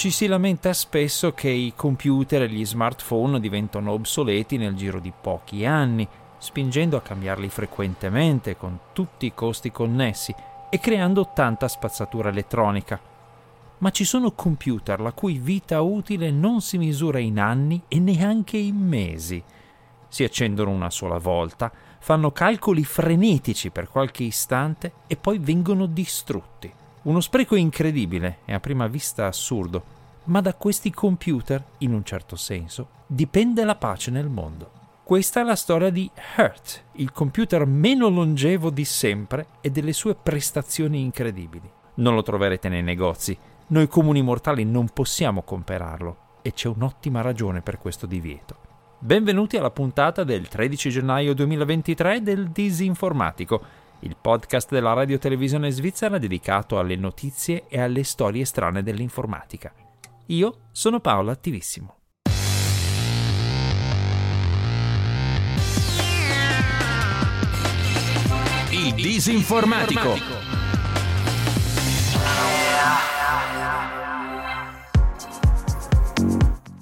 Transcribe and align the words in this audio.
Ci 0.00 0.08
si 0.08 0.26
lamenta 0.28 0.72
spesso 0.72 1.34
che 1.34 1.50
i 1.50 1.74
computer 1.76 2.40
e 2.40 2.48
gli 2.48 2.64
smartphone 2.64 3.38
diventano 3.38 3.90
obsoleti 3.90 4.56
nel 4.56 4.74
giro 4.74 4.98
di 4.98 5.12
pochi 5.12 5.66
anni, 5.66 6.08
spingendo 6.38 6.96
a 6.96 7.02
cambiarli 7.02 7.50
frequentemente 7.50 8.56
con 8.56 8.78
tutti 8.94 9.26
i 9.26 9.34
costi 9.34 9.70
connessi 9.70 10.34
e 10.70 10.78
creando 10.78 11.32
tanta 11.34 11.68
spazzatura 11.68 12.30
elettronica. 12.30 12.98
Ma 13.76 13.90
ci 13.90 14.06
sono 14.06 14.32
computer 14.32 15.00
la 15.00 15.12
cui 15.12 15.36
vita 15.36 15.82
utile 15.82 16.30
non 16.30 16.62
si 16.62 16.78
misura 16.78 17.18
in 17.18 17.38
anni 17.38 17.82
e 17.86 17.98
neanche 17.98 18.56
in 18.56 18.76
mesi. 18.76 19.44
Si 20.08 20.24
accendono 20.24 20.70
una 20.70 20.88
sola 20.88 21.18
volta, 21.18 21.70
fanno 21.98 22.30
calcoli 22.32 22.84
frenetici 22.84 23.68
per 23.68 23.90
qualche 23.90 24.22
istante 24.22 24.92
e 25.06 25.16
poi 25.16 25.36
vengono 25.36 25.84
distrutti. 25.84 26.78
Uno 27.02 27.20
spreco 27.20 27.56
incredibile 27.56 28.40
e 28.44 28.52
a 28.52 28.60
prima 28.60 28.86
vista 28.86 29.26
assurdo, 29.26 29.82
ma 30.24 30.42
da 30.42 30.52
questi 30.52 30.90
computer, 30.90 31.64
in 31.78 31.94
un 31.94 32.04
certo 32.04 32.36
senso, 32.36 32.88
dipende 33.06 33.64
la 33.64 33.74
pace 33.74 34.10
nel 34.10 34.28
mondo. 34.28 34.70
Questa 35.02 35.40
è 35.40 35.42
la 35.42 35.56
storia 35.56 35.88
di 35.88 36.10
Hurt, 36.36 36.84
il 36.96 37.10
computer 37.10 37.64
meno 37.64 38.10
longevo 38.10 38.68
di 38.68 38.84
sempre 38.84 39.46
e 39.62 39.70
delle 39.70 39.94
sue 39.94 40.14
prestazioni 40.14 41.00
incredibili. 41.00 41.68
Non 41.94 42.14
lo 42.14 42.22
troverete 42.22 42.68
nei 42.68 42.82
negozi, 42.82 43.36
noi 43.68 43.88
comuni 43.88 44.20
mortali 44.20 44.64
non 44.64 44.90
possiamo 44.92 45.40
comprarlo 45.40 46.16
e 46.42 46.52
c'è 46.52 46.68
un'ottima 46.68 47.22
ragione 47.22 47.62
per 47.62 47.78
questo 47.78 48.04
divieto. 48.04 48.68
Benvenuti 48.98 49.56
alla 49.56 49.70
puntata 49.70 50.22
del 50.22 50.48
13 50.48 50.90
gennaio 50.90 51.32
2023 51.32 52.20
del 52.20 52.50
Disinformatico 52.50 53.79
il 54.00 54.16
podcast 54.20 54.70
della 54.70 54.92
radio 54.92 55.18
televisione 55.18 55.70
svizzera 55.70 56.18
dedicato 56.18 56.78
alle 56.78 56.96
notizie 56.96 57.64
e 57.68 57.80
alle 57.80 58.04
storie 58.04 58.44
strane 58.44 58.82
dell'informatica. 58.82 59.72
Io 60.26 60.68
sono 60.70 61.00
Paolo 61.00 61.30
Attivissimo. 61.30 61.96
Il 68.70 68.94
disinformatico. 68.94 70.38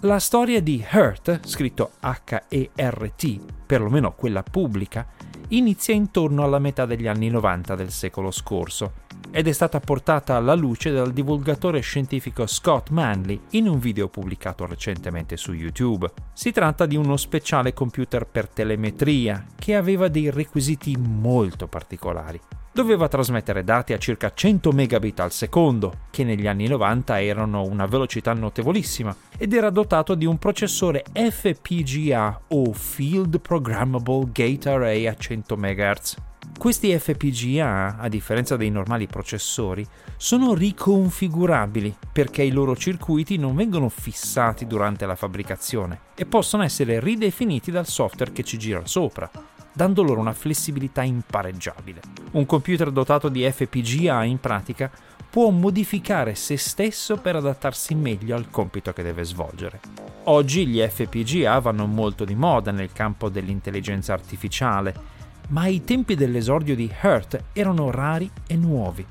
La 0.02 0.20
storia 0.20 0.62
di 0.62 0.84
Hurt, 0.92 1.40
scritto 1.44 1.90
H-E-R-T, 1.98 3.40
perlomeno 3.66 4.12
quella 4.12 4.44
pubblica, 4.44 5.06
inizia 5.48 5.94
intorno 5.94 6.42
alla 6.42 6.58
metà 6.58 6.84
degli 6.84 7.06
anni 7.06 7.28
90 7.28 7.74
del 7.74 7.90
secolo 7.90 8.30
scorso 8.30 9.06
ed 9.30 9.46
è 9.46 9.52
stata 9.52 9.80
portata 9.80 10.36
alla 10.36 10.54
luce 10.54 10.90
dal 10.90 11.12
divulgatore 11.12 11.80
scientifico 11.80 12.46
Scott 12.46 12.90
Manley 12.90 13.40
in 13.50 13.68
un 13.68 13.78
video 13.78 14.08
pubblicato 14.08 14.66
recentemente 14.66 15.36
su 15.36 15.52
YouTube. 15.52 16.10
Si 16.32 16.50
tratta 16.50 16.86
di 16.86 16.96
uno 16.96 17.16
speciale 17.16 17.72
computer 17.72 18.26
per 18.26 18.48
telemetria 18.48 19.44
che 19.56 19.74
aveva 19.74 20.08
dei 20.08 20.30
requisiti 20.30 20.96
molto 20.96 21.66
particolari. 21.66 22.40
Doveva 22.78 23.08
trasmettere 23.08 23.64
dati 23.64 23.92
a 23.92 23.98
circa 23.98 24.30
100 24.32 24.70
megabit 24.70 25.18
al 25.18 25.32
secondo, 25.32 26.02
che 26.10 26.22
negli 26.22 26.46
anni 26.46 26.68
90 26.68 27.20
erano 27.20 27.64
una 27.64 27.86
velocità 27.86 28.32
notevolissima, 28.34 29.16
ed 29.36 29.52
era 29.52 29.70
dotato 29.70 30.14
di 30.14 30.26
un 30.26 30.38
processore 30.38 31.02
FPGA 31.12 32.42
o 32.46 32.72
Field 32.72 33.40
Programmable 33.40 34.30
Gate 34.30 34.68
Array 34.68 35.08
a 35.08 35.16
100 35.16 35.56
MHz. 35.56 36.16
Questi 36.56 36.96
FPGA, 36.96 37.96
a 37.98 38.06
differenza 38.06 38.56
dei 38.56 38.70
normali 38.70 39.08
processori, 39.08 39.84
sono 40.16 40.54
riconfigurabili 40.54 41.96
perché 42.12 42.44
i 42.44 42.52
loro 42.52 42.76
circuiti 42.76 43.38
non 43.38 43.56
vengono 43.56 43.88
fissati 43.88 44.68
durante 44.68 45.04
la 45.04 45.16
fabbricazione 45.16 46.02
e 46.14 46.26
possono 46.26 46.62
essere 46.62 47.00
ridefiniti 47.00 47.72
dal 47.72 47.88
software 47.88 48.30
che 48.30 48.44
ci 48.44 48.56
gira 48.56 48.86
sopra, 48.86 49.28
dando 49.72 50.02
loro 50.02 50.20
una 50.20 50.32
flessibilità 50.32 51.02
impareggiabile. 51.02 52.00
Un 52.32 52.46
computer 52.46 52.90
dotato 52.90 53.28
di 53.28 53.48
FPGA 53.50 54.24
in 54.24 54.38
pratica 54.38 54.90
può 55.30 55.50
modificare 55.50 56.34
se 56.34 56.56
stesso 56.56 57.16
per 57.16 57.36
adattarsi 57.36 57.94
meglio 57.94 58.34
al 58.34 58.50
compito 58.50 58.92
che 58.92 59.02
deve 59.02 59.24
svolgere. 59.24 59.80
Oggi 60.24 60.66
gli 60.66 60.80
FPGA 60.80 61.58
vanno 61.58 61.86
molto 61.86 62.24
di 62.24 62.34
moda 62.34 62.70
nel 62.70 62.92
campo 62.92 63.28
dell'intelligenza 63.28 64.12
artificiale 64.12 65.16
ma 65.48 65.62
ai 65.62 65.84
tempi 65.84 66.14
dell'esordio 66.14 66.74
di 66.74 66.90
Hurt 67.02 67.44
erano 67.52 67.90
rari 67.90 68.30
e 68.46 68.56
nuovi. 68.56 69.04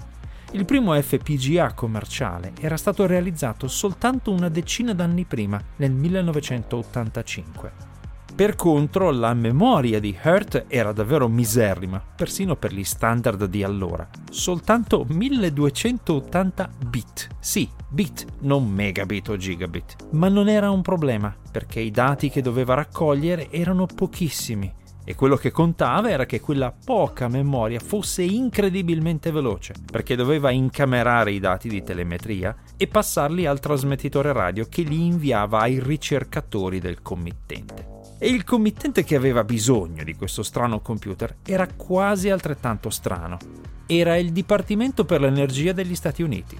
Il 0.51 0.65
primo 0.65 0.99
FPGA 0.99 1.73
commerciale 1.73 2.53
era 2.59 2.77
stato 2.77 3.05
realizzato 3.05 3.67
soltanto 3.67 4.31
una 4.31 4.49
decina 4.49 4.93
d'anni 4.93 5.25
prima, 5.25 5.61
nel 5.77 5.91
1985. 5.91 7.96
Per 8.37 8.53
contro, 8.53 9.09
la 9.09 9.33
memoria 9.33 9.99
di 9.99 10.15
Hurt 10.23 10.65
era 10.67 10.91
davvero 10.91 11.27
miserrima, 11.27 11.99
persino 11.99 12.55
per 12.55 12.71
gli 12.71 12.83
standard 12.83 13.45
di 13.45 13.63
allora. 13.63 14.07
Soltanto 14.29 15.07
1280 15.09 16.69
bit. 16.87 17.29
Sì, 17.39 17.67
bit, 17.89 18.27
non 18.41 18.69
megabit 18.69 19.29
o 19.29 19.37
gigabit. 19.37 19.95
Ma 20.11 20.29
non 20.29 20.49
era 20.49 20.69
un 20.69 20.83
problema, 20.83 21.35
perché 21.51 21.79
i 21.79 21.89
dati 21.89 22.29
che 22.29 22.43
doveva 22.43 22.75
raccogliere 22.75 23.49
erano 23.49 23.87
pochissimi 23.87 24.71
e 25.03 25.15
quello 25.15 25.35
che 25.35 25.49
contava 25.49 26.07
era 26.07 26.27
che 26.27 26.39
quella 26.39 26.71
poca 26.71 27.27
memoria 27.27 27.79
fosse 27.79 28.21
incredibilmente 28.21 29.31
veloce, 29.31 29.73
perché 29.91 30.15
doveva 30.15 30.51
incamerare 30.51 31.31
i 31.31 31.39
dati 31.39 31.69
di 31.69 31.81
telemetria 31.81 32.55
e 32.77 32.85
passarli 32.85 33.47
al 33.47 33.59
trasmettitore 33.59 34.31
radio 34.31 34.67
che 34.69 34.83
li 34.83 35.07
inviava 35.07 35.61
ai 35.61 35.79
ricercatori 35.79 36.79
del 36.79 37.01
committente. 37.01 37.95
E 38.19 38.29
il 38.29 38.43
committente 38.43 39.03
che 39.03 39.15
aveva 39.15 39.43
bisogno 39.43 40.03
di 40.03 40.15
questo 40.15 40.41
strano 40.41 40.79
computer 40.79 41.35
era 41.45 41.67
quasi 41.67 42.31
altrettanto 42.31 42.89
strano. 42.89 43.37
Era 43.85 44.17
il 44.17 44.31
Dipartimento 44.31 45.05
per 45.05 45.21
l'Energia 45.21 45.71
degli 45.71 45.93
Stati 45.93 46.23
Uniti. 46.23 46.57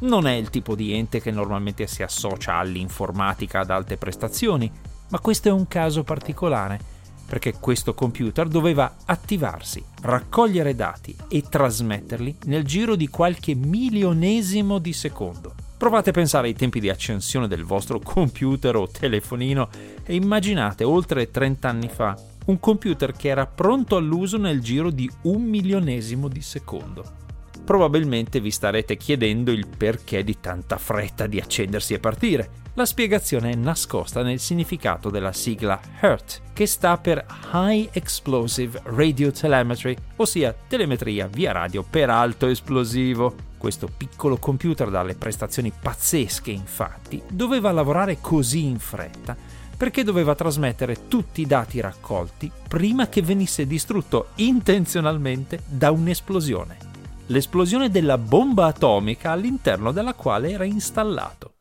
Non 0.00 0.26
è 0.26 0.32
il 0.32 0.50
tipo 0.50 0.74
di 0.74 0.92
ente 0.92 1.22
che 1.22 1.30
normalmente 1.30 1.86
si 1.86 2.02
associa 2.02 2.56
all'informatica 2.56 3.60
ad 3.60 3.70
alte 3.70 3.96
prestazioni, 3.96 4.70
ma 5.08 5.18
questo 5.20 5.48
è 5.48 5.50
un 5.50 5.66
caso 5.66 6.04
particolare 6.04 6.78
perché 7.26 7.54
questo 7.58 7.94
computer 7.94 8.46
doveva 8.46 8.96
attivarsi, 9.04 9.82
raccogliere 10.02 10.74
dati 10.74 11.16
e 11.28 11.42
trasmetterli 11.42 12.36
nel 12.44 12.64
giro 12.64 12.96
di 12.96 13.08
qualche 13.08 13.54
milionesimo 13.54 14.78
di 14.78 14.92
secondo. 14.92 15.54
Provate 15.78 16.10
a 16.10 16.12
pensare 16.12 16.48
ai 16.48 16.54
tempi 16.54 16.80
di 16.80 16.90
accensione 16.90 17.48
del 17.48 17.64
vostro 17.64 18.00
computer 18.00 18.76
o 18.76 18.88
telefonino 18.88 19.68
e 20.04 20.14
immaginate 20.14 20.84
oltre 20.84 21.30
30 21.30 21.68
anni 21.68 21.88
fa 21.88 22.20
un 22.46 22.58
computer 22.58 23.12
che 23.12 23.28
era 23.28 23.46
pronto 23.46 23.96
all'uso 23.96 24.38
nel 24.38 24.60
giro 24.60 24.90
di 24.90 25.08
un 25.22 25.44
milionesimo 25.44 26.28
di 26.28 26.42
secondo 26.42 27.26
probabilmente 27.68 28.40
vi 28.40 28.50
starete 28.50 28.96
chiedendo 28.96 29.50
il 29.50 29.66
perché 29.66 30.24
di 30.24 30.40
tanta 30.40 30.78
fretta 30.78 31.26
di 31.26 31.38
accendersi 31.38 31.92
e 31.92 31.98
partire. 31.98 32.50
La 32.72 32.86
spiegazione 32.86 33.50
è 33.50 33.54
nascosta 33.54 34.22
nel 34.22 34.38
significato 34.38 35.10
della 35.10 35.34
sigla 35.34 35.78
HERT, 36.00 36.40
che 36.54 36.64
sta 36.64 36.96
per 36.96 37.26
High 37.52 37.90
Explosive 37.92 38.80
Radio 38.84 39.30
Telemetry, 39.32 39.94
ossia 40.16 40.56
telemetria 40.66 41.26
via 41.26 41.52
radio 41.52 41.82
per 41.82 42.08
alto 42.08 42.46
esplosivo. 42.46 43.34
Questo 43.58 43.90
piccolo 43.94 44.38
computer 44.38 44.88
dalle 44.88 45.14
prestazioni 45.14 45.70
pazzesche, 45.70 46.50
infatti, 46.50 47.20
doveva 47.28 47.70
lavorare 47.72 48.18
così 48.20 48.64
in 48.64 48.78
fretta 48.78 49.36
perché 49.76 50.02
doveva 50.02 50.34
trasmettere 50.34 51.06
tutti 51.08 51.42
i 51.42 51.46
dati 51.46 51.80
raccolti 51.80 52.50
prima 52.66 53.08
che 53.08 53.22
venisse 53.22 53.66
distrutto 53.66 54.28
intenzionalmente 54.36 55.60
da 55.66 55.90
un'esplosione 55.90 56.88
l'esplosione 57.28 57.90
della 57.90 58.18
bomba 58.18 58.66
atomica 58.66 59.32
all'interno 59.32 59.92
della 59.92 60.14
quale 60.14 60.50
era 60.50 60.64
installato. 60.64 61.52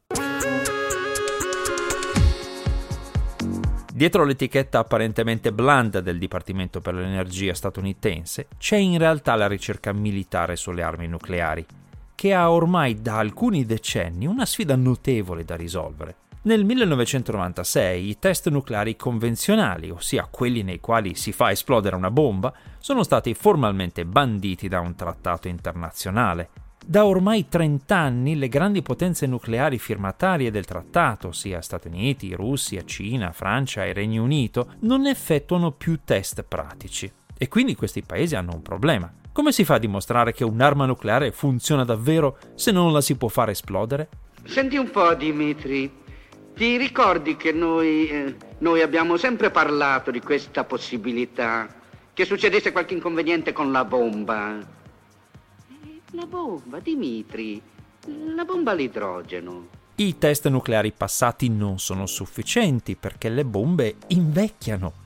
Dietro 3.93 4.23
l'etichetta 4.23 4.79
apparentemente 4.79 5.51
blanda 5.51 6.01
del 6.01 6.19
Dipartimento 6.19 6.81
per 6.81 6.93
l'Energia 6.93 7.53
statunitense 7.53 8.47
c'è 8.57 8.77
in 8.77 8.99
realtà 8.99 9.33
la 9.35 9.47
ricerca 9.47 9.91
militare 9.91 10.55
sulle 10.55 10.83
armi 10.83 11.07
nucleari, 11.07 11.65
che 12.17 12.33
ha 12.33 12.49
ormai 12.49 12.99
da 12.99 13.19
alcuni 13.19 13.63
decenni 13.63 14.25
una 14.25 14.47
sfida 14.47 14.75
notevole 14.75 15.45
da 15.45 15.55
risolvere. 15.55 16.15
Nel 16.47 16.65
1996 16.65 18.09
i 18.09 18.17
test 18.17 18.49
nucleari 18.49 18.95
convenzionali, 18.95 19.91
ossia 19.91 20.27
quelli 20.31 20.63
nei 20.63 20.79
quali 20.79 21.13
si 21.13 21.31
fa 21.31 21.51
esplodere 21.51 21.95
una 21.95 22.09
bomba, 22.09 22.51
sono 22.79 23.03
stati 23.03 23.35
formalmente 23.35 24.03
banditi 24.03 24.67
da 24.67 24.79
un 24.79 24.95
trattato 24.95 25.47
internazionale. 25.47 26.49
Da 26.83 27.05
ormai 27.05 27.47
30 27.49 27.95
anni 27.95 28.35
le 28.35 28.47
grandi 28.47 28.81
potenze 28.81 29.27
nucleari 29.27 29.77
firmatarie 29.77 30.49
del 30.49 30.65
trattato, 30.65 31.31
sia 31.31 31.61
Stati 31.61 31.87
Uniti, 31.87 32.33
Russia, 32.33 32.83
Cina, 32.83 33.31
Francia 33.31 33.85
e 33.85 33.93
Regno 33.93 34.23
Unito, 34.23 34.73
non 34.79 35.05
effettuano 35.05 35.69
più 35.69 35.99
test 36.03 36.41
pratici. 36.41 37.11
E 37.37 37.47
quindi 37.47 37.75
questi 37.75 38.01
paesi 38.01 38.35
hanno 38.35 38.55
un 38.55 38.63
problema. 38.63 39.13
Come 39.37 39.51
si 39.51 39.65
fa 39.65 39.75
a 39.75 39.77
dimostrare 39.77 40.33
che 40.33 40.43
un'arma 40.43 40.87
nucleare 40.87 41.31
funziona 41.31 41.85
davvero 41.85 42.39
se 42.55 42.71
non 42.71 42.91
la 42.91 43.01
si 43.01 43.17
può 43.17 43.27
fare 43.27 43.51
esplodere? 43.51 44.09
Senti 44.45 44.77
un 44.77 44.89
po', 44.89 45.13
Dimitri. 45.13 45.91
Ti 46.55 46.75
ricordi 46.75 47.37
che 47.37 47.51
noi, 47.51 48.07
eh, 48.07 48.35
noi 48.57 48.81
abbiamo 48.81 49.15
sempre 49.15 49.51
parlato 49.51 50.09
di 50.09 50.21
questa 50.21 50.63
possibilità? 50.63 51.67
Che 52.15 52.25
succedesse 52.25 52.71
qualche 52.71 52.95
inconveniente 52.95 53.53
con 53.53 53.71
la 53.71 53.85
bomba? 53.85 54.57
La 56.13 56.25
bomba, 56.25 56.79
Dimitri. 56.79 57.61
La 58.33 58.43
bomba 58.43 58.71
all'idrogeno. 58.71 59.67
I 59.97 60.17
test 60.17 60.47
nucleari 60.47 60.91
passati 60.91 61.47
non 61.49 61.77
sono 61.77 62.07
sufficienti 62.07 62.95
perché 62.95 63.29
le 63.29 63.45
bombe 63.45 63.97
invecchiano 64.07 65.05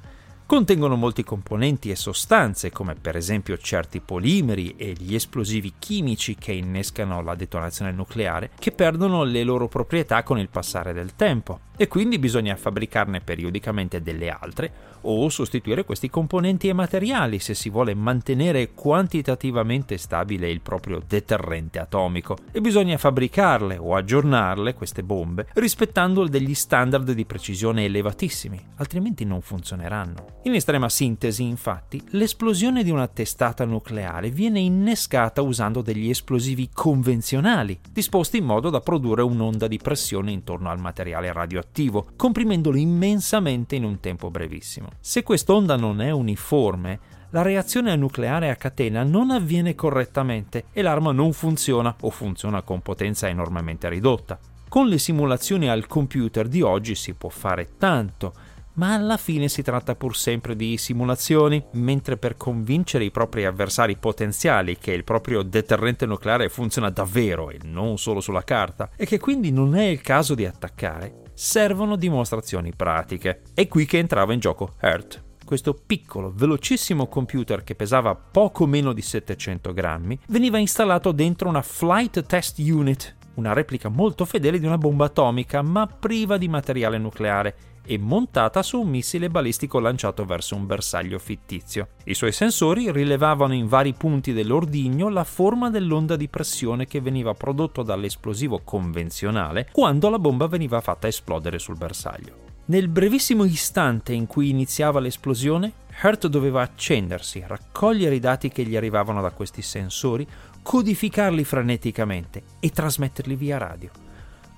Contengono 0.51 0.97
molti 0.97 1.23
componenti 1.23 1.91
e 1.91 1.95
sostanze, 1.95 2.71
come 2.71 2.95
per 2.95 3.15
esempio 3.15 3.57
certi 3.57 4.01
polimeri 4.01 4.75
e 4.75 4.91
gli 4.99 5.15
esplosivi 5.15 5.75
chimici 5.79 6.35
che 6.35 6.51
innescano 6.51 7.21
la 7.21 7.35
detonazione 7.35 7.93
nucleare, 7.93 8.49
che 8.59 8.73
perdono 8.73 9.23
le 9.23 9.45
loro 9.45 9.69
proprietà 9.69 10.23
con 10.23 10.37
il 10.39 10.49
passare 10.49 10.91
del 10.91 11.15
tempo 11.15 11.69
e 11.81 11.87
quindi 11.87 12.19
bisogna 12.19 12.55
fabbricarne 12.55 13.21
periodicamente 13.21 14.03
delle 14.03 14.29
altre 14.29 14.71
o 15.01 15.29
sostituire 15.29 15.83
questi 15.83 16.11
componenti 16.11 16.67
e 16.67 16.73
materiali 16.73 17.39
se 17.39 17.55
si 17.55 17.71
vuole 17.71 17.95
mantenere 17.95 18.73
quantitativamente 18.75 19.97
stabile 19.97 20.51
il 20.51 20.61
proprio 20.61 21.01
deterrente 21.03 21.79
atomico 21.79 22.37
e 22.51 22.61
bisogna 22.61 22.99
fabbricarle 22.99 23.77
o 23.77 23.95
aggiornarle 23.95 24.75
queste 24.75 25.01
bombe 25.01 25.47
rispettando 25.53 26.27
degli 26.27 26.53
standard 26.53 27.13
di 27.13 27.25
precisione 27.25 27.85
elevatissimi, 27.85 28.63
altrimenti 28.75 29.25
non 29.25 29.41
funzioneranno. 29.41 30.40
In 30.43 30.55
estrema 30.55 30.89
sintesi, 30.89 31.43
infatti, 31.43 32.01
l'esplosione 32.09 32.83
di 32.83 32.89
una 32.89 33.07
testata 33.07 33.63
nucleare 33.63 34.31
viene 34.31 34.59
innescata 34.59 35.43
usando 35.43 35.83
degli 35.83 36.09
esplosivi 36.09 36.67
convenzionali, 36.73 37.79
disposti 37.91 38.37
in 38.37 38.45
modo 38.45 38.71
da 38.71 38.79
produrre 38.79 39.21
un'onda 39.21 39.67
di 39.67 39.77
pressione 39.77 40.31
intorno 40.31 40.71
al 40.71 40.79
materiale 40.79 41.31
radioattivo 41.31 42.07
comprimendolo 42.15 42.75
immensamente 42.77 43.75
in 43.75 43.83
un 43.83 43.99
tempo 43.99 44.31
brevissimo. 44.31 44.87
Se 44.99 45.21
quest'onda 45.21 45.75
non 45.75 46.01
è 46.01 46.09
uniforme, 46.09 46.99
la 47.29 47.43
reazione 47.43 47.95
nucleare 47.95 48.49
a 48.49 48.55
catena 48.55 49.03
non 49.03 49.29
avviene 49.29 49.75
correttamente 49.75 50.65
e 50.73 50.81
l'arma 50.81 51.11
non 51.11 51.33
funziona 51.33 51.95
o 52.01 52.09
funziona 52.09 52.63
con 52.63 52.81
potenza 52.81 53.29
enormemente 53.29 53.87
ridotta. 53.89 54.39
Con 54.67 54.87
le 54.87 54.97
simulazioni 54.97 55.69
al 55.69 55.85
computer 55.85 56.47
di 56.47 56.61
oggi 56.61 56.95
si 56.95 57.13
può 57.13 57.29
fare 57.29 57.71
tanto, 57.77 58.33
ma 58.81 58.95
alla 58.95 59.17
fine 59.17 59.47
si 59.47 59.61
tratta 59.61 59.93
pur 59.93 60.17
sempre 60.17 60.55
di 60.55 60.75
simulazioni, 60.75 61.63
mentre 61.73 62.17
per 62.17 62.35
convincere 62.35 63.03
i 63.03 63.11
propri 63.11 63.45
avversari 63.45 63.95
potenziali 63.95 64.79
che 64.79 64.91
il 64.91 65.03
proprio 65.03 65.43
deterrente 65.43 66.07
nucleare 66.07 66.49
funziona 66.49 66.89
davvero 66.89 67.51
e 67.51 67.59
non 67.63 67.99
solo 67.99 68.21
sulla 68.21 68.43
carta, 68.43 68.89
e 68.95 69.05
che 69.05 69.19
quindi 69.19 69.51
non 69.51 69.75
è 69.75 69.83
il 69.83 70.01
caso 70.01 70.33
di 70.33 70.47
attaccare, 70.47 71.25
servono 71.35 71.95
dimostrazioni 71.95 72.73
pratiche. 72.75 73.43
È 73.53 73.67
qui 73.67 73.85
che 73.85 73.99
entrava 73.99 74.33
in 74.33 74.39
gioco 74.39 74.73
Hurt. 74.81 75.25
Questo 75.45 75.75
piccolo, 75.75 76.33
velocissimo 76.33 77.05
computer 77.05 77.63
che 77.63 77.75
pesava 77.75 78.15
poco 78.15 78.65
meno 78.65 78.93
di 78.93 79.03
700 79.03 79.73
grammi 79.73 80.17
veniva 80.29 80.57
installato 80.57 81.11
dentro 81.11 81.49
una 81.49 81.61
Flight 81.61 82.25
Test 82.25 82.57
Unit, 82.57 83.15
una 83.35 83.53
replica 83.53 83.89
molto 83.89 84.25
fedele 84.25 84.59
di 84.59 84.65
una 84.65 84.79
bomba 84.79 85.05
atomica 85.05 85.61
ma 85.61 85.85
priva 85.85 86.37
di 86.37 86.47
materiale 86.47 86.97
nucleare 86.97 87.55
e 87.85 87.97
montata 87.97 88.63
su 88.63 88.79
un 88.79 88.89
missile 88.89 89.29
balistico 89.29 89.79
lanciato 89.79 90.25
verso 90.25 90.55
un 90.55 90.65
bersaglio 90.65 91.19
fittizio. 91.19 91.89
I 92.05 92.13
suoi 92.13 92.31
sensori 92.31 92.91
rilevavano 92.91 93.53
in 93.53 93.67
vari 93.67 93.93
punti 93.93 94.33
dell'ordigno 94.33 95.09
la 95.09 95.23
forma 95.23 95.69
dell'onda 95.69 96.15
di 96.15 96.27
pressione 96.27 96.85
che 96.85 97.01
veniva 97.01 97.33
prodotto 97.33 97.83
dall'esplosivo 97.83 98.61
convenzionale 98.63 99.67
quando 99.71 100.09
la 100.09 100.19
bomba 100.19 100.47
veniva 100.47 100.81
fatta 100.81 101.07
esplodere 101.07 101.59
sul 101.59 101.77
bersaglio. 101.77 102.49
Nel 102.65 102.87
brevissimo 102.87 103.43
istante 103.43 104.13
in 104.13 104.27
cui 104.27 104.49
iniziava 104.49 104.99
l'esplosione, 104.99 105.73
Hurt 106.03 106.27
doveva 106.27 106.61
accendersi, 106.61 107.43
raccogliere 107.45 108.15
i 108.15 108.19
dati 108.19 108.49
che 108.49 108.63
gli 108.63 108.77
arrivavano 108.77 109.21
da 109.21 109.31
questi 109.31 109.61
sensori, 109.61 110.25
codificarli 110.61 111.43
freneticamente 111.43 112.43
e 112.59 112.69
trasmetterli 112.69 113.35
via 113.35 113.57
radio. 113.57 113.89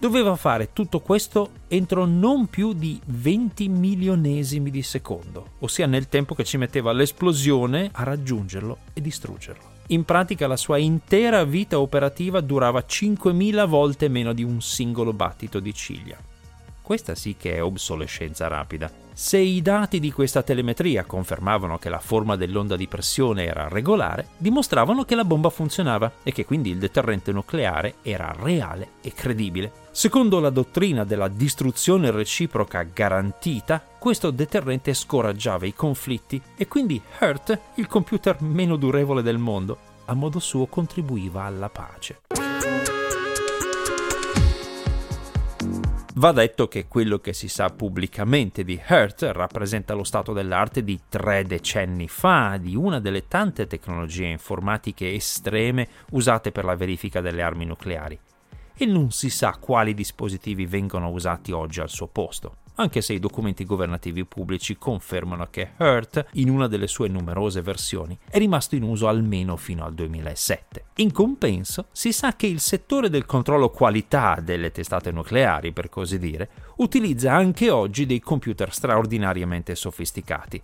Doveva 0.04 0.36
fare 0.36 0.74
tutto 0.74 1.00
questo 1.00 1.52
entro 1.70 2.04
non 2.04 2.48
più 2.48 2.74
di 2.74 3.00
20 3.06 3.70
milionesimi 3.70 4.70
di 4.70 4.82
secondo, 4.82 5.52
ossia 5.60 5.86
nel 5.86 6.10
tempo 6.10 6.36
che 6.36 6.44
ci 6.44 6.58
metteva 6.58 6.92
l'esplosione 6.92 7.90
a 7.90 8.04
raggiungerlo 8.04 8.80
e 8.92 9.00
distruggerlo. 9.00 9.64
In 9.88 10.04
pratica 10.04 10.46
la 10.46 10.58
sua 10.58 10.78
intera 10.78 11.46
vita 11.46 11.80
operativa 11.80 12.42
durava 12.42 12.84
5.000 12.86 13.66
volte 13.66 14.10
meno 14.10 14.34
di 14.34 14.44
un 14.44 14.62
singolo 14.62 15.14
battito 15.14 15.62
di 15.62 15.74
ciglia. 15.74 16.18
Questa 16.82 17.16
sì 17.16 17.38
che 17.38 17.54
è 17.54 17.64
obsolescenza 17.64 18.50
rapida. 18.50 18.92
Se 19.14 19.38
i 19.38 19.62
dati 19.62 20.02
di 20.02 20.12
questa 20.12 20.44
telemetria 20.44 21.06
confermavano 21.06 21.78
che 21.78 21.88
la 21.88 22.02
forma 22.02 22.36
dell'onda 22.36 22.76
di 22.76 22.90
pressione 22.90 23.46
era 23.46 23.70
regolare, 23.70 24.28
dimostravano 24.36 25.06
che 25.06 25.16
la 25.16 25.24
bomba 25.24 25.50
funzionava 25.50 26.12
e 26.24 26.34
che 26.34 26.44
quindi 26.44 26.72
il 26.72 26.78
deterrente 26.78 27.32
nucleare 27.32 27.96
era 28.02 28.36
reale 28.38 28.96
e 29.02 29.14
credibile. 29.14 29.83
Secondo 29.96 30.40
la 30.40 30.50
dottrina 30.50 31.04
della 31.04 31.28
distruzione 31.28 32.10
reciproca 32.10 32.82
garantita, 32.82 33.80
questo 34.00 34.32
deterrente 34.32 34.92
scoraggiava 34.96 35.68
i 35.68 35.76
conflitti 35.76 36.42
e 36.58 36.68
quindi 36.68 37.00
Hurt, 37.22 37.60
il 37.76 37.86
computer 37.86 38.42
meno 38.42 38.76
durevole 38.76 39.22
del 39.22 39.38
mondo, 39.38 39.78
a 40.06 40.16
modo 40.16 40.40
suo 40.40 40.66
contribuiva 40.66 41.44
alla 41.44 41.70
pace. 41.70 42.22
Va 46.16 46.32
detto 46.32 46.68
che 46.68 46.88
quello 46.88 47.20
che 47.20 47.34
si 47.34 47.48
sa 47.48 47.70
pubblicamente 47.70 48.64
di 48.64 48.82
Hurt 48.90 49.30
rappresenta 49.32 49.94
lo 49.94 50.04
stato 50.04 50.34
dell'arte 50.34 50.84
di 50.84 51.02
tre 51.08 51.44
decenni 51.44 52.08
fa, 52.08 52.58
di 52.60 52.76
una 52.76 53.00
delle 53.00 53.28
tante 53.28 53.68
tecnologie 53.68 54.26
informatiche 54.26 55.14
estreme 55.14 55.88
usate 56.14 56.52
per 56.52 56.66
la 56.66 56.76
verifica 56.76 57.22
delle 57.22 57.44
armi 57.44 57.66
nucleari. 57.66 58.20
E 58.76 58.86
non 58.86 59.12
si 59.12 59.30
sa 59.30 59.58
quali 59.60 59.94
dispositivi 59.94 60.66
vengono 60.66 61.10
usati 61.10 61.52
oggi 61.52 61.80
al 61.80 61.90
suo 61.90 62.08
posto 62.08 62.58
anche 62.76 63.02
se 63.02 63.14
i 63.14 63.20
documenti 63.20 63.66
governativi 63.66 64.26
pubblici 64.26 64.78
confermano 64.78 65.48
che 65.50 65.72
Hurt, 65.78 66.26
in 66.34 66.50
una 66.50 66.68
delle 66.68 66.88
sue 66.88 67.08
numerose 67.08 67.62
versioni, 67.62 68.18
è 68.30 68.38
rimasto 68.38 68.76
in 68.76 68.84
uso 68.84 69.08
almeno 69.08 69.58
fino 69.58 69.86
al 69.86 69.94
2007. 69.94 70.86
In 70.96 71.12
compenso, 71.12 71.88
si 71.92 72.12
sa 72.12 72.36
che 72.36 72.48
il 72.48 72.60
settore 72.60 73.10
del 73.10 73.26
controllo 73.26 73.70
qualità 73.70 74.40
delle 74.42 74.72
testate 74.72 75.12
nucleari, 75.12 75.72
per 75.72 75.90
così 75.90 76.18
dire, 76.18 76.50
utilizza 76.78 77.34
anche 77.34 77.70
oggi 77.70 78.06
dei 78.06 78.20
computer 78.20 78.74
straordinariamente 78.74 79.76
sofisticati 79.76 80.62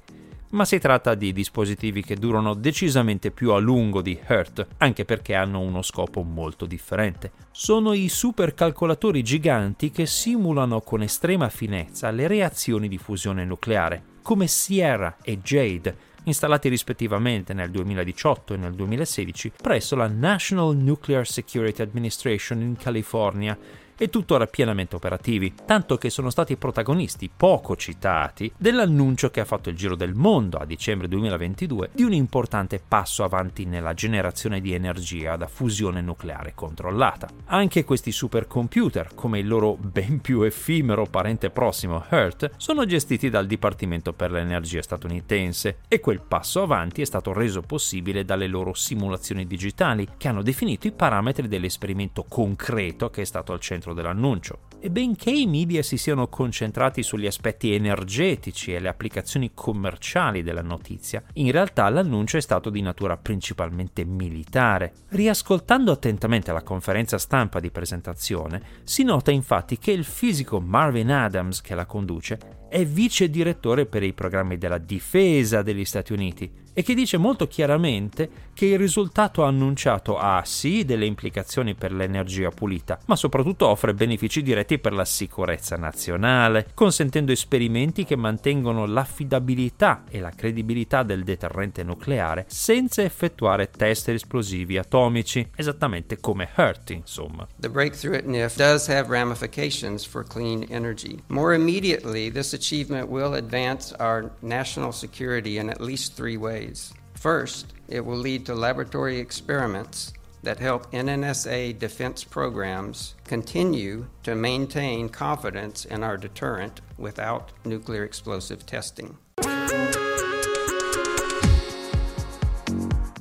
ma 0.51 0.65
si 0.65 0.79
tratta 0.79 1.15
di 1.15 1.31
dispositivi 1.31 2.03
che 2.03 2.15
durano 2.15 2.53
decisamente 2.53 3.31
più 3.31 3.51
a 3.51 3.59
lungo 3.59 4.01
di 4.01 4.17
Hurt, 4.27 4.65
anche 4.77 5.05
perché 5.05 5.35
hanno 5.35 5.59
uno 5.59 5.81
scopo 5.81 6.21
molto 6.21 6.65
differente. 6.65 7.31
Sono 7.51 7.93
i 7.93 8.09
supercalcolatori 8.09 9.23
giganti 9.23 9.91
che 9.91 10.05
simulano 10.05 10.81
con 10.81 11.01
estrema 11.01 11.49
finezza 11.49 12.09
le 12.09 12.27
reazioni 12.27 12.87
di 12.87 12.97
fusione 12.97 13.45
nucleare, 13.45 14.01
come 14.21 14.47
Sierra 14.47 15.17
e 15.21 15.39
Jade, 15.39 16.07
installati 16.23 16.69
rispettivamente 16.69 17.53
nel 17.53 17.71
2018 17.71 18.53
e 18.53 18.57
nel 18.57 18.73
2016 18.73 19.53
presso 19.61 19.95
la 19.95 20.07
National 20.07 20.75
Nuclear 20.75 21.27
Security 21.27 21.81
Administration 21.81 22.61
in 22.61 22.75
California 22.75 23.57
e 23.99 24.09
tuttora 24.09 24.47
pienamente 24.47 24.95
operativi, 24.95 25.53
tanto 25.65 25.97
che 25.97 26.09
sono 26.09 26.29
stati 26.29 26.55
protagonisti 26.55 27.29
poco 27.35 27.75
citati 27.75 28.51
dell'annuncio 28.57 29.29
che 29.29 29.41
ha 29.41 29.45
fatto 29.45 29.69
il 29.69 29.75
giro 29.75 29.95
del 29.95 30.13
mondo 30.13 30.57
a 30.57 30.65
dicembre 30.65 31.09
2022 31.09 31.89
di 31.91 32.03
un 32.03 32.13
importante 32.13 32.81
passo 32.85 33.25
avanti 33.25 33.65
nella 33.65 33.93
generazione 33.93 34.61
di 34.61 34.73
energia 34.73 35.35
da 35.35 35.47
fusione 35.47 36.01
nucleare 36.01 36.53
controllata. 36.55 37.27
Anche 37.45 37.83
questi 37.83 38.13
supercomputer, 38.13 39.09
come 39.13 39.39
il 39.39 39.47
loro 39.47 39.75
ben 39.77 40.21
più 40.21 40.43
effimero 40.43 41.05
parente 41.05 41.49
prossimo 41.49 42.05
Hurt, 42.09 42.51
sono 42.55 42.85
gestiti 42.85 43.29
dal 43.29 43.47
Dipartimento 43.47 44.13
per 44.13 44.31
l'Energia 44.31 44.81
statunitense 44.81 45.79
e 45.89 45.99
quel 45.99 46.21
passo 46.21 46.61
avanti 46.61 47.01
è 47.01 47.05
stato 47.05 47.33
reso 47.33 47.61
possibile 47.61 48.23
dalle 48.23 48.47
loro 48.47 48.73
simulazioni 48.73 49.45
digitali 49.45 50.07
che 50.17 50.27
hanno 50.29 50.41
definito 50.41 50.87
i 50.87 50.91
parametri 50.91 51.47
dell'esperimento 51.49 52.23
concreto 52.23 53.09
che 53.09 53.21
è 53.23 53.25
stato 53.25 53.51
al 53.51 53.59
centro 53.59 53.88
dell'annuncio. 53.93 54.67
E 54.81 54.89
benché 54.89 55.31
i 55.31 55.45
media 55.45 55.83
si 55.83 55.97
siano 55.97 56.27
concentrati 56.27 57.03
sugli 57.03 57.25
aspetti 57.25 57.73
energetici 57.73 58.73
e 58.73 58.79
le 58.79 58.87
applicazioni 58.87 59.51
commerciali 59.53 60.41
della 60.41 60.61
notizia, 60.61 61.21
in 61.33 61.51
realtà 61.51 61.89
l'annuncio 61.89 62.37
è 62.37 62.41
stato 62.41 62.69
di 62.69 62.81
natura 62.81 63.17
principalmente 63.17 64.05
militare. 64.05 64.93
Riascoltando 65.09 65.91
attentamente 65.91 66.53
la 66.53 66.63
conferenza 66.63 67.17
stampa 67.17 67.59
di 67.59 67.71
presentazione, 67.71 68.61
si 68.83 69.03
nota 69.03 69.31
infatti 69.31 69.77
che 69.77 69.91
il 69.91 70.05
fisico 70.05 70.61
Marvin 70.61 71.11
Adams 71.11 71.61
che 71.61 71.75
la 71.75 71.85
conduce 71.85 72.58
è 72.69 72.85
vice 72.85 73.29
direttore 73.29 73.85
per 73.85 74.03
i 74.03 74.13
programmi 74.13 74.57
della 74.57 74.77
difesa 74.77 75.61
degli 75.61 75.85
Stati 75.85 76.13
Uniti 76.13 76.67
e 76.79 76.83
che 76.83 76.93
dice 76.93 77.17
molto 77.17 77.45
chiaramente 77.45 78.29
che 78.53 78.67
il 78.67 78.77
risultato 78.77 79.43
annunciato 79.43 80.17
ha 80.17 80.41
sì 80.45 80.85
delle 80.85 81.05
implicazioni 81.05 81.75
per 81.75 81.91
l'energia 81.91 82.51
pulita, 82.51 82.99
ma 83.07 83.17
soprattutto 83.17 83.67
offre 83.67 83.93
benefici 83.93 84.41
diretti 84.41 84.79
per 84.79 84.93
la 84.93 85.03
sicurezza 85.03 85.75
nazionale, 85.75 86.67
consentendo 86.73 87.33
esperimenti 87.33 88.05
che 88.05 88.15
mantengono 88.15 88.85
l'affidabilità 88.85 90.03
e 90.09 90.21
la 90.21 90.29
credibilità 90.29 91.03
del 91.03 91.23
deterrente 91.23 91.83
nucleare 91.83 92.45
senza 92.47 93.01
effettuare 93.01 93.69
test 93.69 94.07
esplosivi 94.09 94.77
atomici, 94.77 95.45
esattamente 95.55 96.19
come 96.19 96.49
HURT, 96.55 96.91
insomma. 96.91 97.47
The 97.59 97.69
breakthrough 97.69 98.15
at 98.15 98.25
NIF 98.25 98.55
does 98.55 98.87
have 98.87 99.09
ramifications 99.09 100.05
for 100.05 100.25
clean 100.25 100.65
energy. 100.69 101.19
More 101.27 101.53
immediately, 101.53 102.31
this 102.31 102.53
achievement 102.59 103.07
will 103.07 103.35
advance 103.35 103.93
our 103.93 104.31
national 104.41 104.91
security 104.91 105.59
in 105.59 105.69
at 105.69 105.79
least 105.79 106.13
three 106.13 106.35
ways. 106.35 106.93
First, 107.13 107.73
it 107.87 108.05
will 108.05 108.17
lead 108.17 108.45
to 108.47 108.53
laboratory 108.53 109.17
experiments 109.17 110.11
that 110.43 110.59
help 110.59 110.91
NNSA 110.91 111.79
defense 111.79 112.25
programs 112.25 113.15
continue 113.23 114.07
to 114.23 114.35
maintain 114.35 115.07
confidence 115.07 115.85
in 115.85 116.03
our 116.03 116.17
deterrent 116.17 116.81
without 116.97 117.53
nuclear 117.63 118.03
explosive 118.03 118.65
testing. 118.65 119.17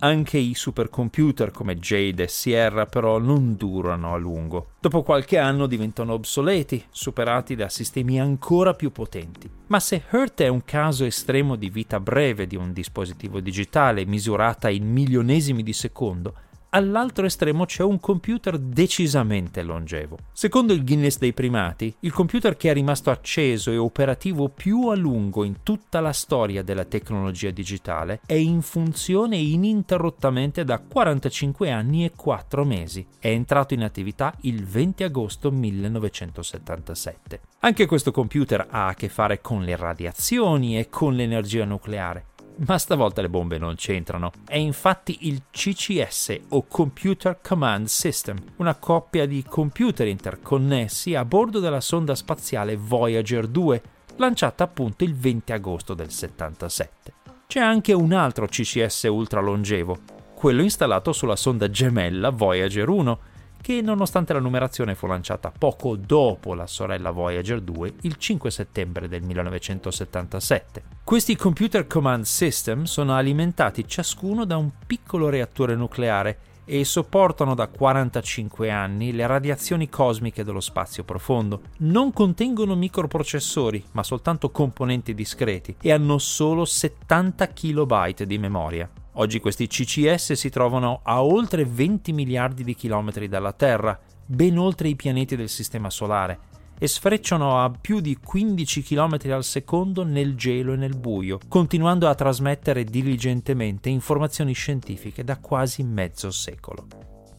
Anche 0.01 0.39
i 0.39 0.55
supercomputer 0.55 1.51
come 1.51 1.77
Jade 1.77 2.23
e 2.23 2.29
Sierra 2.29 2.87
però 2.87 3.19
non 3.19 3.57
durano 3.57 4.15
a 4.15 4.17
lungo. 4.17 4.75
Dopo 4.79 5.03
qualche 5.03 5.39
anno 5.39 5.67
diventano 5.67 6.13
obsoleti, 6.13 6.85
superati 6.89 7.57
da 7.57 7.69
sistemi 7.69 8.21
ancora 8.21 8.75
più 8.75 8.93
potenti. 8.93 9.51
Ma 9.67 9.81
se 9.81 10.05
HERT 10.09 10.43
è 10.43 10.49
un 10.49 10.63
caso 10.65 11.05
estremo 11.05 11.57
di 11.57 11.69
vita 11.69 11.99
breve 11.99 12.47
di 12.47 12.55
un 12.55 12.73
dispositivo 12.73 13.41
digitale 13.41 14.07
misurata 14.07 14.69
in 14.69 14.89
milionesimi 14.89 15.65
di 15.65 15.73
secondo, 15.73 16.35
all'altro 16.71 17.27
estremo 17.27 17.65
c'è 17.65 17.83
un 17.83 18.01
computer 18.01 18.59
decisamente 18.59 19.63
longevo. 19.63 20.19
Secondo 20.33 20.73
il 20.73 20.85
Guinness 20.85 21.19
dei 21.19 21.33
primati, 21.33 21.95
il 22.01 22.13
computer 22.13 22.57
che 22.57 22.71
è 22.71 22.73
rimasto 22.73 23.11
acceso 23.11 23.71
e 23.71 23.77
operativo 23.77 24.49
più 24.49 24.89
a 24.89 24.95
lungo 24.95 25.45
in 25.45 25.63
tutta 25.63 26.01
la 26.01 26.13
storia 26.13 26.63
della 26.63 26.85
tecnologia 26.85 27.51
digitale 27.51 28.21
è 28.27 28.35
in 28.35 28.63
funzione 28.63 29.37
ininterrottamente 29.37 30.65
da 30.65 30.79
45 30.79 31.71
anni 31.71 32.05
e 32.05 32.13
4 32.15 32.65
mesi. 32.65 33.07
È 33.19 33.29
entrato 33.29 33.75
in 33.75 33.83
attività 33.83 34.35
il 34.43 34.65
20 34.65 35.05
agosto 35.05 35.51
1977. 35.51 37.41
Anche 37.61 37.87
questo 37.87 38.13
computer 38.13 38.67
ha 38.71 38.87
a 38.87 38.95
che 38.95 39.09
fare 39.09 39.41
con 39.41 39.63
le 39.63 39.77
radiazioni 39.77 40.79
e 40.79 40.89
con 40.89 41.15
l'energia 41.15 41.65
nucleare 41.65 42.27
ma 42.67 42.79
stavolta 42.79 43.21
le 43.21 43.29
bombe 43.29 43.59
non 43.59 43.75
c'entrano. 43.77 44.33
È 44.47 44.57
infatti 44.57 45.29
il 45.29 45.43
CCS 45.51 46.41
o 46.51 46.67
Computer 46.67 47.39
Command 47.41 47.87
System, 47.87 48.37
una 48.57 48.75
coppia 48.75 49.27
di 49.27 49.45
computer 49.47 50.07
interconnessi 50.07 51.15
a 51.15 51.25
bordo 51.25 51.61
della 51.61 51.81
sonda 51.81 52.15
spaziale 52.15 52.77
Voyager 52.77 53.47
2, 53.47 53.83
lanciata 54.17 54.65
appunto 54.65 55.05
il 55.05 55.15
20 55.15 55.53
agosto 55.53 55.95
del 55.95 56.11
77. 56.11 57.13
C'è 57.47 57.61
anche 57.61 57.93
un 57.93 58.13
altro 58.13 58.47
CCS 58.47 59.05
ultralongevo, 59.05 59.99
quello 60.35 60.63
installato 60.63 61.13
sulla 61.13 61.37
sonda 61.37 61.71
gemella 61.71 62.31
Voyager 62.31 62.89
1, 62.89 63.21
che 63.69 63.83
nonostante 63.83 64.33
la 64.33 64.39
numerazione 64.39 64.95
fu 64.95 65.07
lanciata 65.07 65.53
poco 65.57 65.95
dopo 65.95 66.55
la 66.55 66.67
sorella 66.67 67.11
Voyager 67.11 67.61
2 67.61 67.97
il 68.01 68.17
5 68.17 68.51
settembre 68.51 69.09
del 69.09 69.21
1977. 69.21 70.83
Questi 71.05 71.37
Computer 71.37 71.87
Command 71.87 72.25
System 72.25 72.85
sono 72.85 73.15
alimentati 73.15 73.87
ciascuno 73.87 74.47
da 74.47 74.57
un 74.57 74.71
piccolo 74.87 75.29
reattore 75.29 75.75
nucleare 75.75 76.39
e 76.65 76.83
sopportano 76.87 77.55
da 77.55 77.69
45 77.69 78.71
anni 78.71 79.13
le 79.13 79.27
radiazioni 79.27 79.91
cosmiche 79.91 80.45
dello 80.45 80.61
spazio 80.61 81.05
profondo. 81.05 81.61
Non 81.81 82.15
contengono 82.15 82.75
microprocessori, 82.75 83.85
ma 83.93 84.03
soltanto 84.03 84.51
componenti 84.51 85.13
discreti 85.13 85.77
e 85.83 85.93
hanno 85.93 86.17
solo 86.17 86.65
70 86.65 87.49
KB 87.49 88.23
di 88.23 88.39
memoria. 88.39 88.91
Oggi 89.21 89.41
questi 89.41 89.67
CCS 89.67 90.35
si 90.35 90.49
trovano 90.49 91.01
a 91.03 91.25
oltre 91.25 91.65
20 91.65 92.13
miliardi 92.13 92.63
di 92.63 92.77
chilometri 92.77 93.27
dalla 93.27 93.53
Terra, 93.53 93.99
ben 94.25 94.57
oltre 94.57 94.87
i 94.87 94.95
pianeti 94.95 95.35
del 95.35 95.49
Sistema 95.49 95.91
Solare, 95.91 96.39
e 96.79 96.87
sfrecciano 96.87 97.61
a 97.61 97.69
più 97.69 97.99
di 97.99 98.17
15 98.17 98.83
km 98.85 99.19
al 99.31 99.43
secondo 99.43 100.05
nel 100.05 100.37
gelo 100.37 100.75
e 100.75 100.77
nel 100.77 100.97
buio, 100.97 101.41
continuando 101.49 102.07
a 102.07 102.15
trasmettere 102.15 102.85
diligentemente 102.85 103.89
informazioni 103.89 104.53
scientifiche 104.53 105.25
da 105.25 105.39
quasi 105.39 105.83
mezzo 105.83 106.31
secolo. 106.31 106.87